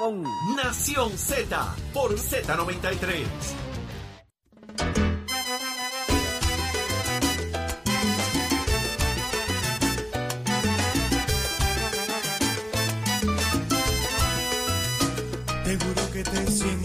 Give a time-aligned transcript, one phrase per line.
[0.00, 0.24] Japón.
[0.56, 3.26] Nación Z por Z93.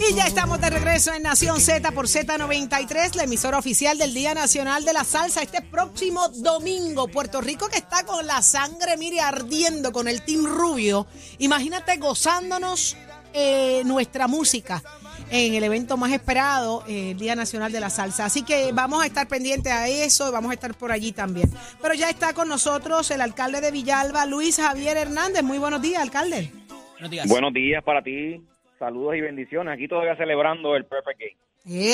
[0.08, 4.34] Y ya estamos de regreso en Nación Z por Z93, la emisora oficial del Día
[4.34, 5.42] Nacional de la Salsa.
[5.42, 10.44] Este próximo domingo, Puerto Rico que está con la sangre, mire, ardiendo con el Team
[10.44, 11.06] Rubio.
[11.38, 12.96] Imagínate gozándonos
[13.38, 14.82] eh, nuestra música
[15.30, 18.24] en el evento más esperado, eh, el Día Nacional de la Salsa.
[18.24, 21.50] Así que vamos a estar pendientes a eso, vamos a estar por allí también.
[21.82, 25.42] Pero ya está con nosotros el alcalde de Villalba, Luis Javier Hernández.
[25.42, 26.50] Muy buenos días, alcalde.
[26.92, 27.28] Buenos días.
[27.28, 28.42] Buenos días para ti.
[28.78, 29.74] Saludos y bendiciones.
[29.74, 31.36] Aquí todavía celebrando el Perfect Game.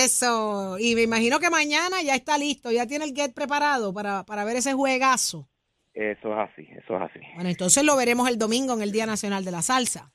[0.04, 0.76] Eso.
[0.78, 4.44] Y me imagino que mañana ya está listo, ya tiene el get preparado para, para
[4.44, 5.48] ver ese juegazo.
[5.94, 7.20] Eso es así, eso es así.
[7.34, 10.12] Bueno, entonces lo veremos el domingo en el Día Nacional de la Salsa.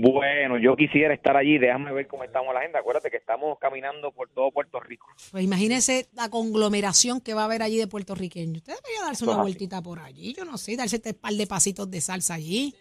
[0.00, 1.58] Bueno, yo quisiera estar allí.
[1.58, 2.78] Déjame ver cómo estamos la agenda.
[2.78, 5.06] Acuérdate que estamos caminando por todo Puerto Rico.
[5.32, 8.58] Pues imagínese la conglomeración que va a haber allí de puertorriqueños.
[8.58, 9.42] Usted debería darse una Eso es así.
[9.42, 12.74] vueltita por allí, yo no sé, darse este par de pasitos de salsa allí.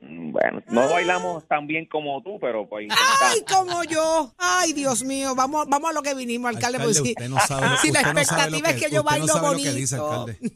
[0.00, 2.88] Mm, Bueno, no bailamos tan bien como tú, pero pues
[3.22, 4.32] ¡Ay, como yo!
[4.38, 5.34] ¡Ay, Dios mío!
[5.34, 6.78] Vamos, vamos a lo que vinimos, alcalde.
[6.78, 8.90] Alcalde, si- usted no sabe lo- si la usted no sabe lo expectativa es que
[8.90, 9.70] yo no bailo lo bonito.
[9.70, 10.38] que dice, alcalde.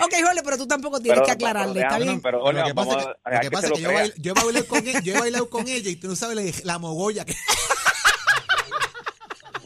[0.00, 2.20] Ok, Jorge, pero tú tampoco tienes Pero- que aclararle, pero ¿está bien?
[2.22, 3.80] Pero, Lo Olga, que pasa vamos es a- que, lo que, que pasa es que
[3.82, 4.00] yo, crea.
[4.02, 6.36] bail- yo he bailado con ella, yo he bailado con ella y tú no sabes
[6.36, 7.34] la, la mogolla que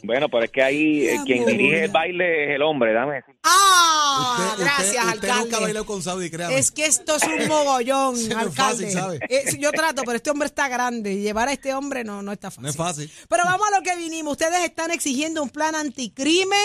[0.01, 3.21] Bueno, pero es que ahí eh, quien dirige el baile es el hombre, dame.
[3.43, 4.37] ¡Ah!
[4.37, 5.73] usted, usted- gracias, usted alcalde.
[5.73, 6.57] nunca con Saudi, créame.
[6.57, 8.85] Es que esto es un mogollón, Sí, no es alcalde.
[8.85, 9.19] fácil, ¿sabe?
[9.29, 11.13] Eh, yo trato, pero este hombre está grande.
[11.13, 12.63] y Llevar a este hombre no, no está fácil.
[12.63, 13.11] no es fácil.
[13.27, 14.31] Pero vamos a lo que vinimos.
[14.31, 16.57] Ustedes están exigiendo un plan anticrimen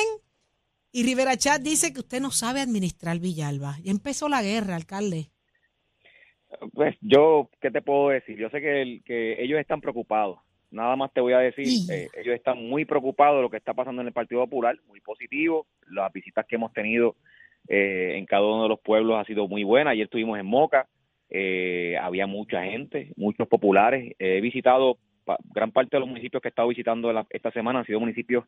[0.94, 3.76] y Rivera Chat dice que usted no sabe administrar Villalba.
[3.82, 5.30] Ya empezó la guerra, alcalde.
[6.72, 8.38] Pues yo, ¿qué te puedo decir?
[8.38, 10.38] Yo sé que, el- que ellos están preocupados.
[10.70, 13.74] Nada más te voy a decir, eh, ellos están muy preocupados de lo que está
[13.74, 15.66] pasando en el Partido Popular, muy positivo.
[15.90, 17.16] Las visitas que hemos tenido
[17.68, 19.90] eh, en cada uno de los pueblos ha sido muy buena.
[19.90, 20.86] Ayer estuvimos en Moca,
[21.28, 24.14] eh, había mucha gente, muchos populares.
[24.18, 27.80] he visitado pa- gran parte de los municipios que he estado visitando la- esta semana
[27.80, 28.44] han sido municipios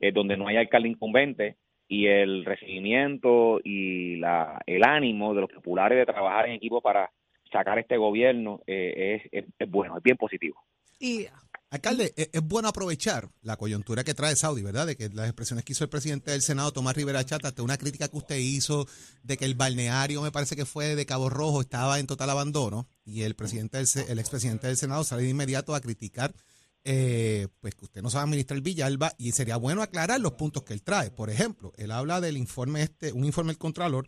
[0.00, 1.56] eh, donde no hay alcalde incumbente
[1.88, 7.10] y el recibimiento y la, el ánimo de los populares de trabajar en equipo para
[7.50, 10.62] sacar este gobierno eh, es, es- es bueno, es bien positivo.
[11.00, 11.26] Y
[11.70, 14.86] Alcalde, es, es bueno aprovechar la coyuntura que trae Saudi, ¿verdad?
[14.86, 17.76] De que las expresiones que hizo el presidente del Senado, Tomás Rivera Chata, ante una
[17.78, 18.86] crítica que usted hizo
[19.22, 22.86] de que el balneario, me parece que fue de Cabo Rojo, estaba en total abandono,
[23.04, 26.32] y el presidente del, Se- el expresidente del Senado sale de inmediato a criticar
[26.90, 30.72] eh, pues que usted no sabe administrar Villalba y sería bueno aclarar los puntos que
[30.72, 31.10] él trae.
[31.10, 34.06] Por ejemplo, él habla del informe este, un informe del Contralor,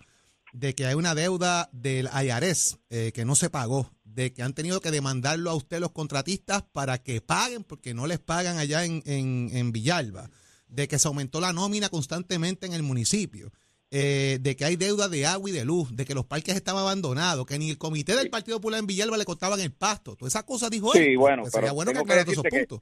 [0.55, 4.55] de que hay una deuda del IRS eh, que no se pagó, de que han
[4.55, 8.83] tenido que demandarlo a usted los contratistas para que paguen porque no les pagan allá
[8.87, 10.31] en, en Villalba,
[10.67, 13.53] de que se aumentó la nómina constantemente en el municipio,
[13.91, 16.83] eh, de que hay deuda de agua y de luz, de que los parques estaban
[16.83, 20.15] abandonados, que ni el comité del Partido Popular en Villalba le cortaban el pasto.
[20.17, 21.05] Todas esas cosas dijo él.
[21.05, 22.81] Sí, bueno, Pues sería bueno que aclarara todos esos que- puntos.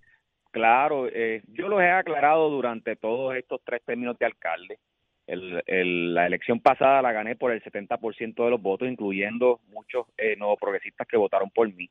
[0.51, 4.79] Claro, eh, yo los he aclarado durante todos estos tres términos de alcalde.
[5.27, 10.07] El- el- la elección pasada la gané por el 70% de los votos, incluyendo muchos
[10.17, 11.91] eh, nuevos progresistas que votaron por mí.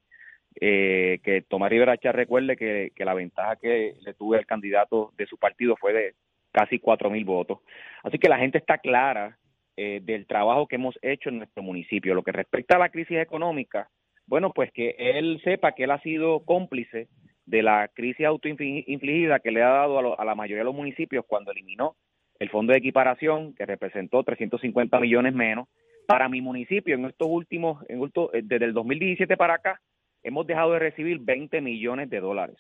[0.60, 5.28] Eh, que Tomás Rivera recuerde que, que la ventaja que le tuve al candidato de
[5.28, 6.16] su partido fue de
[6.58, 7.60] casi cuatro mil votos.
[8.02, 9.38] Así que la gente está clara
[9.76, 12.16] eh, del trabajo que hemos hecho en nuestro municipio.
[12.16, 13.90] Lo que respecta a la crisis económica,
[14.26, 17.10] bueno, pues que él sepa que él ha sido cómplice
[17.46, 21.52] de la crisis autoinfligida que le ha dado a, la mayoría de los municipios cuando
[21.52, 21.96] eliminó
[22.40, 25.68] el fondo de equiparación, que representó 350 millones menos.
[26.08, 29.80] Para mi municipio, en estos últimos, en eh, desde el 2017 para acá,
[30.24, 32.58] hemos dejado de recibir 20 millones de dólares.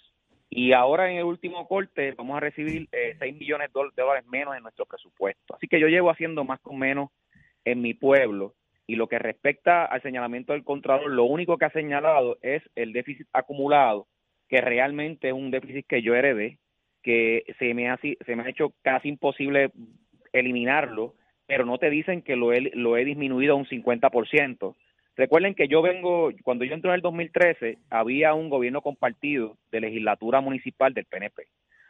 [0.49, 4.55] Y ahora en el último corte vamos a recibir eh, 6 millones de dólares menos
[4.55, 5.55] en nuestro presupuesto.
[5.55, 7.09] Así que yo llevo haciendo más con menos
[7.65, 8.55] en mi pueblo.
[8.87, 12.93] Y lo que respecta al señalamiento del Contralor, lo único que ha señalado es el
[12.93, 14.07] déficit acumulado,
[14.47, 16.59] que realmente es un déficit que yo heredé,
[17.03, 19.71] que se me ha, se me ha hecho casi imposible
[20.31, 21.15] eliminarlo,
[21.45, 24.75] pero no te dicen que lo he, lo he disminuido a un 50%.
[25.17, 29.81] Recuerden que yo vengo, cuando yo entré en el 2013, había un gobierno compartido de
[29.81, 31.47] legislatura municipal del PNP.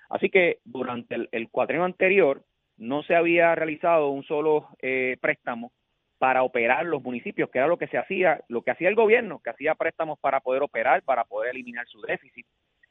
[0.10, 1.50] Así que durante el, el
[1.82, 2.44] anterior
[2.78, 5.74] no se había realizado un solo eh, préstamo
[6.18, 9.42] para operar los municipios, que era lo que se hacía, lo que hacía el gobierno,
[9.44, 12.46] que hacía préstamos para poder operar, para poder eliminar su déficit.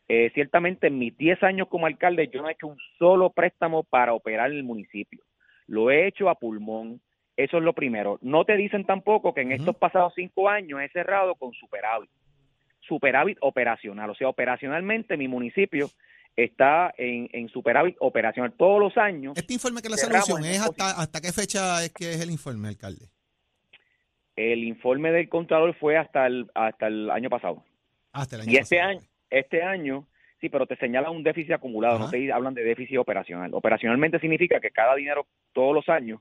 [0.09, 3.83] Eh, ciertamente en mis 10 años como alcalde yo no he hecho un solo préstamo
[3.83, 5.25] para operar el municipio.
[5.67, 7.01] Lo he hecho a pulmón.
[7.37, 8.19] Eso es lo primero.
[8.23, 12.11] No te dicen tampoco que en estos pasados cinco años he cerrado con superávit.
[12.81, 14.11] superávit operacional.
[14.11, 15.91] O sea, operacionalmente mi municipio
[16.35, 19.37] está en, en superávit operacional todos los años.
[19.37, 22.69] Este informe que la solución es hasta, hasta qué fecha es que es el informe,
[22.69, 23.07] alcalde.
[24.37, 27.65] El informe del Contralor fue hasta el, hasta el año pasado.
[28.13, 29.01] Hasta el año Y este año,
[29.31, 30.07] este año,
[30.41, 33.51] sí, pero te señala un déficit acumulado, no te hablan de déficit operacional.
[33.55, 36.21] Operacionalmente significa que cada dinero, todos los años,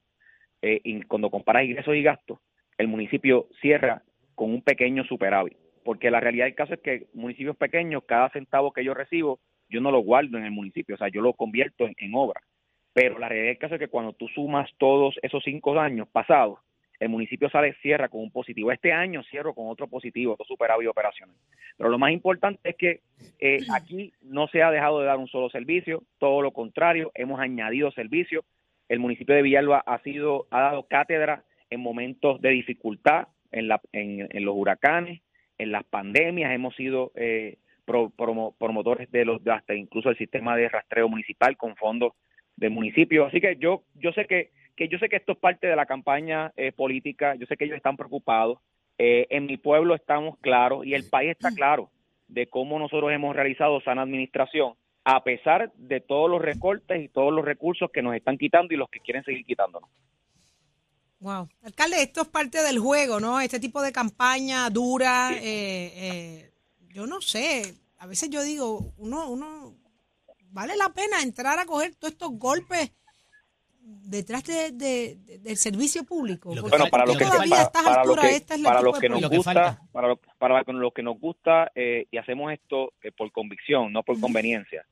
[0.62, 2.40] eh, cuando comparas ingresos y gastos,
[2.78, 4.04] el municipio cierra
[4.36, 5.58] con un pequeño superávit.
[5.84, 9.82] Porque la realidad del caso es que municipios pequeños, cada centavo que yo recibo, yo
[9.82, 12.42] no lo guardo en el municipio, o sea, yo lo convierto en, en obra.
[12.94, 16.60] Pero la realidad del caso es que cuando tú sumas todos esos cinco años pasados,
[17.00, 18.72] el municipio sale, cierra con un positivo.
[18.72, 21.36] Este año cierro con otro positivo, otro superávit operacional.
[21.78, 23.02] Pero lo más importante es que
[23.40, 27.40] eh, aquí no se ha dejado de dar un solo servicio, todo lo contrario, hemos
[27.40, 28.46] añadido servicios.
[28.90, 33.82] El municipio de Villalba ha sido, ha dado cátedra en momentos de dificultad, en, la,
[33.92, 35.22] en, en los huracanes,
[35.58, 40.18] en las pandemias, hemos sido eh, pro- promo- promotores de los de hasta incluso el
[40.18, 42.14] sistema de rastreo municipal con fondos
[42.58, 43.26] del municipio.
[43.26, 45.86] Así que yo, yo sé que, que yo sé que esto es parte de la
[45.86, 48.60] campaña eh, política, yo sé que ellos están preocupados.
[48.98, 51.90] Eh, en mi pueblo estamos claros y el país está claro
[52.28, 54.74] de cómo nosotros hemos realizado sana administración,
[55.06, 58.78] a pesar de todos los recortes y todos los recursos que nos están quitando y
[58.78, 59.90] los que quieren seguir quitándonos.
[61.20, 61.48] Wow.
[61.64, 63.40] Alcalde, esto es parte del juego, ¿no?
[63.40, 66.52] Este tipo de campaña dura, eh, eh,
[66.90, 69.76] yo no sé, a veces yo digo, uno, uno,
[70.50, 72.92] vale la pena entrar a coger todos estos golpes
[73.80, 76.54] detrás de, de- de- del servicio público.
[76.56, 78.82] Lo Porque Bueno, para los que, todavía a estas para, para que, esta es para
[78.82, 82.18] los que nos lo que gusta, para, lo- para los que nos gusta eh, y
[82.18, 84.86] hacemos esto eh, por convicción, no por conveniencia,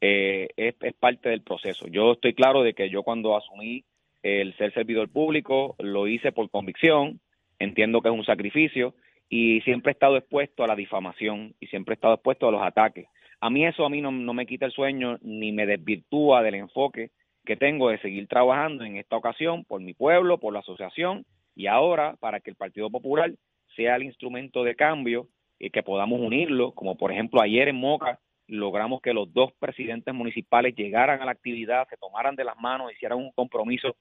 [0.00, 1.86] eh, es, parte del proceso.
[1.88, 3.84] Yo estoy claro de que yo cuando asumí
[4.22, 7.20] el ser servidor público lo hice por convicción,
[7.58, 8.94] entiendo que es un sacrificio
[9.28, 12.62] y siempre he estado expuesto a la difamación y siempre he estado expuesto a los
[12.62, 13.06] ataques.
[13.40, 16.56] A mí eso a mí no, no me quita el sueño ni me desvirtúa del
[16.56, 17.10] enfoque
[17.44, 21.68] que tengo de seguir trabajando en esta ocasión por mi pueblo, por la asociación y
[21.68, 23.32] ahora para que el Partido Popular
[23.76, 25.28] sea el instrumento de cambio
[25.58, 30.14] y que podamos unirlo, como por ejemplo ayer en Moca logramos que los dos presidentes
[30.14, 33.96] municipales llegaran a la actividad, se tomaran de las manos, hicieran un compromiso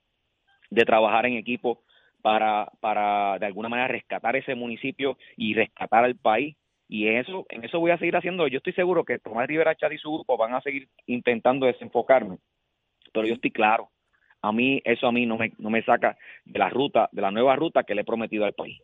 [0.69, 1.83] de trabajar en equipo
[2.21, 6.56] para, para de alguna manera rescatar ese municipio y rescatar al país.
[6.88, 8.47] Y eso, en eso voy a seguir haciendo.
[8.47, 12.38] Yo estoy seguro que Tomás Rivera Chat y su grupo van a seguir intentando desenfocarme,
[13.12, 13.89] pero yo estoy claro.
[14.42, 17.31] A mí, eso a mí no me, no me saca de la ruta, de la
[17.31, 18.80] nueva ruta que le he prometido al país.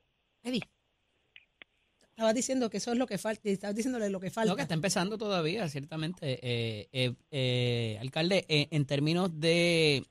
[2.22, 4.52] Estabas diciendo que eso es lo que falta, estabas diciéndole lo que falta.
[4.52, 6.40] No, que está empezando todavía, ciertamente.
[6.44, 10.04] Eh, eh, eh, alcalde, eh, en términos de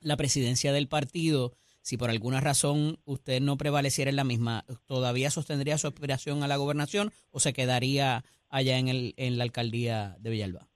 [0.00, 1.52] la presidencia del partido,
[1.82, 6.48] si por alguna razón usted no prevaleciera en la misma, ¿todavía sostendría su aspiración a
[6.48, 10.66] la gobernación o se quedaría allá en, el, en la alcaldía de Villalba?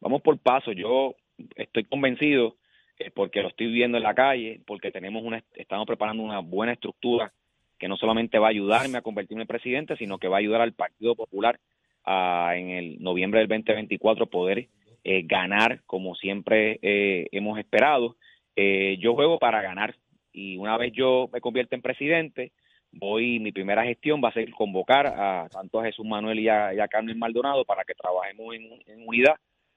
[0.00, 0.72] Vamos por paso.
[0.72, 1.16] Yo
[1.54, 2.56] estoy convencido,
[2.98, 6.72] eh, porque lo estoy viendo en la calle, porque tenemos una, estamos preparando una buena
[6.72, 7.30] estructura
[7.78, 10.60] que no solamente va a ayudarme a convertirme en presidente, sino que va a ayudar
[10.60, 11.58] al Partido Popular
[12.04, 14.68] a, en el noviembre del 2024 poder
[15.02, 18.16] eh, ganar como siempre eh, hemos esperado.
[18.56, 19.96] Eh, yo juego para ganar
[20.32, 22.52] y una vez yo me convierta en presidente,
[22.98, 26.74] voy, mi primera gestión va a ser convocar a tanto a Jesús Manuel y a,
[26.74, 29.36] y a Carmen Maldonado para que trabajemos en, en unidad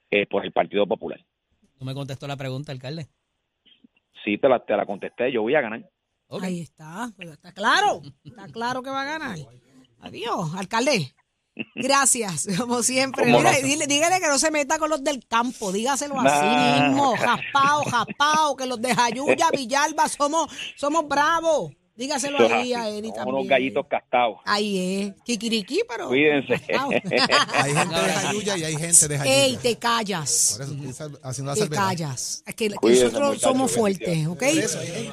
[0.10, 1.20] eh, por el Partido Popular.
[1.80, 3.06] ¿No me contestó la pregunta, alcalde?
[4.24, 5.82] Sí, te la, te la contesté, yo voy a ganar.
[6.42, 9.38] Ahí está, pues está claro, está claro que va a ganar.
[10.02, 11.14] Adiós, alcalde.
[11.74, 13.24] Gracias, como siempre.
[13.26, 13.58] ¿Cómo Mira, no?
[13.68, 16.46] dile- dígale que no se meta con los del campo, dígaselo así
[16.84, 21.72] mismo, jaspao, jaspao, que los de Jayuya, Villalba, somos, somos bravos.
[21.98, 23.28] Dígaselo Eso ahí a somos también.
[23.36, 24.38] unos gallitos castados.
[24.46, 26.08] Ahí es, kikiriquí, pero...
[26.10, 26.54] Cuídense.
[27.54, 29.44] Hay gente de Jayuya y hay gente de Jayuya.
[29.46, 30.60] Ey, te callas.
[30.60, 32.44] Por eso haciendo Te callas.
[32.46, 34.44] Es que, que Cuídense, nosotros somos fuertes, ¿ok?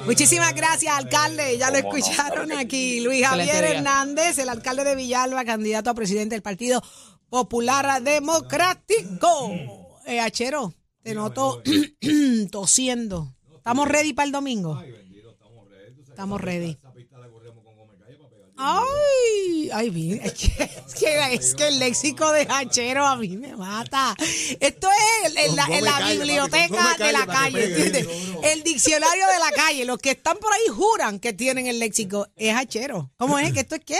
[0.05, 1.57] Muchísimas gracias, alcalde.
[1.57, 3.01] Ya lo no, escucharon aquí.
[3.01, 3.63] Luis Javier.
[3.63, 6.83] Hernández, el alcalde de Villalba, candidato a presidente del Partido
[7.29, 9.51] Popular Democrático.
[10.05, 11.63] Eh, Achero, te noto
[12.51, 13.33] tosiendo.
[13.57, 14.79] ¿Estamos ready para el domingo?
[16.15, 16.77] Estamos ready.
[18.55, 20.63] Ay, ay, mira, es que,
[21.33, 24.15] es que, el léxico de Hachero a mí me mata.
[24.61, 24.87] Esto
[25.25, 28.07] es en la, Con en la come calle, biblioteca de la calle ¿entiendes?
[28.43, 29.83] El diccionario de la calle.
[29.83, 32.29] Los que están por ahí juran que tienen el léxico.
[32.37, 33.11] Es Hachero.
[33.17, 33.51] ¿Cómo es?
[33.51, 33.99] ¿Que esto es qué?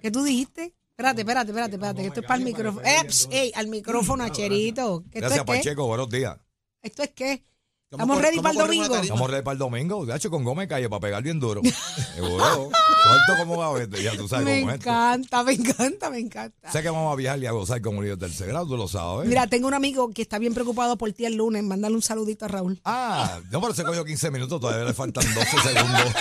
[0.00, 0.72] ¿Qué tú dijiste?
[0.92, 2.86] Espérate, espérate, espérate, espérate, que esto es para el micrófono.
[2.86, 5.04] Eps, ey, al micrófono, Hacherito.
[5.12, 5.58] ¿Que ¿Esto Gracias, es qué?
[5.58, 5.86] Pacheco.
[5.86, 6.38] Buenos días.
[6.80, 7.44] ¿Esto es qué?
[7.90, 8.94] ¿Estamos ready para el domingo?
[8.94, 11.62] a reír para el domingo, de hecho, con goma de calle para pegar bien duro.
[12.14, 12.70] Seguro.
[13.02, 16.18] Suelto como va a ver, ya tú sabes Me cómo es encanta, me encanta, me
[16.18, 16.70] encanta.
[16.70, 18.76] Sé que vamos a viajar y a gozar con un niño de tercer grado, tú
[18.76, 19.26] lo sabes.
[19.26, 21.64] Mira, tengo un amigo que está bien preocupado por ti el lunes.
[21.64, 22.78] Mándale un saludito a Raúl.
[22.84, 26.14] Ah, no, pero se cogió 15 minutos, todavía le faltan 12 segundos.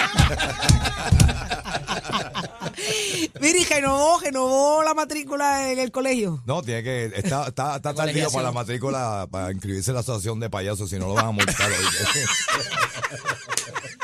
[3.41, 6.41] Mira, y renovó, renovó la matrícula en el colegio.
[6.45, 7.05] No, tiene que.
[7.15, 10.97] Está, está, está tardío para la matrícula, para inscribirse en la asociación de payasos, si
[10.99, 11.71] no lo van a multar.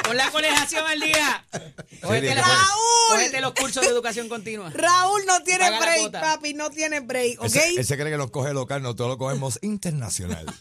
[0.05, 1.45] Con la colegiación al día.
[2.01, 2.57] Cógete, la- Raúl.
[3.09, 4.69] cógete los cursos de educación continua.
[4.71, 7.45] Raúl no tiene Paga break, papi, no tiene break, ¿ok?
[7.45, 10.45] Él se- él se cree que nos coge local, nosotros lo cogemos internacional.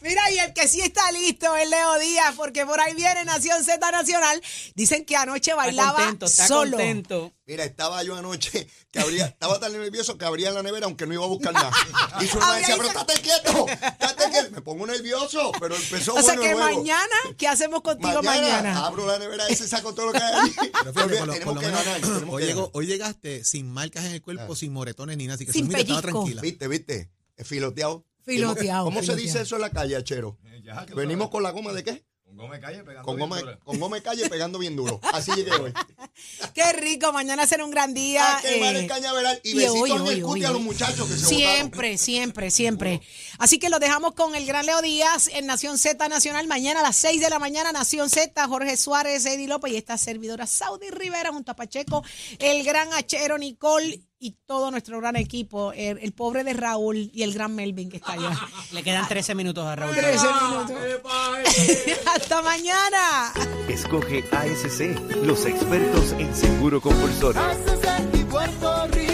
[0.00, 3.64] Mira, y el que sí está listo es Leo Díaz, porque por ahí viene Nación
[3.64, 4.42] Z Nacional.
[4.74, 6.76] Dicen que anoche Está bailaba contento, está solo.
[6.76, 7.32] contento.
[7.46, 11.14] Mira, estaba yo anoche que abría, estaba tan nervioso que abría la nevera aunque no
[11.14, 11.70] iba a buscar nada.
[12.20, 14.50] Y su hermana decía, pero estate quieto, estate quieto.
[14.50, 18.84] Me pongo nervioso, pero empezó O sea bueno que mañana, ¿qué hacemos contigo mañana?
[18.86, 20.50] abro la nevera y se saco todo lo que hay.
[20.72, 23.70] Pero fíjate, por lo- tenemos por lo que menos, ganar, tenemos hoy, llegó- llegaste sin
[23.72, 26.42] marcas en el cuerpo, sin moretones ni nada, así que Sin eso, mira, estaba tranquila.
[26.42, 27.10] Viste, viste,
[27.44, 28.04] filoteado.
[28.28, 30.38] Filoteado, ¿Cómo se dice eso en la calle, Achero?
[30.94, 32.04] Venimos con la goma de qué?
[32.24, 35.00] Con goma de calle pegando Con goma, con goma de calle pegando bien duro.
[35.14, 35.72] Así llegué hoy.
[36.54, 38.36] Qué rico, mañana será un gran día.
[38.36, 40.50] A quemar eh, el cañaveral y y besitos hoy, en hoy, el cuti hoy, a
[40.50, 43.00] los muchachos que se Siempre, siempre, siempre.
[43.38, 46.46] Así que lo dejamos con el gran Leo Díaz en Nación Z Nacional.
[46.48, 49.96] Mañana a las 6 de la mañana, Nación Z, Jorge Suárez, Eddie López y esta
[49.96, 52.04] servidora Saudi Rivera junto a Pacheco,
[52.40, 57.22] el gran Achero Nicole y todo nuestro gran equipo, el, el pobre de Raúl y
[57.22, 58.30] el gran Melvin que está allá.
[58.72, 59.94] Le quedan 13 minutos a Raúl.
[59.94, 60.72] 13 minutos.
[62.06, 63.32] Hasta mañana.
[63.68, 67.40] Escoge ASC, los expertos en seguro compulsorio.
[68.30, 69.07] Puerto Rico.